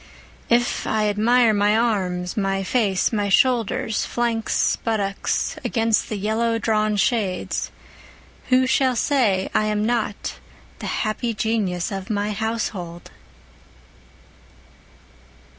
[0.49, 6.95] If I admire my arms, my face, my shoulders, flanks, buttocks against the yellow drawn
[6.97, 7.69] shades,
[8.49, 10.39] Who shall say I am not
[10.79, 13.11] the happy genius of my household?